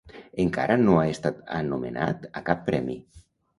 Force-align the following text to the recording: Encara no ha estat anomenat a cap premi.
Encara 0.43 0.77
no 0.85 0.95
ha 1.01 1.03
estat 1.17 1.45
anomenat 1.59 2.27
a 2.41 2.45
cap 2.51 2.67
premi. 2.73 3.01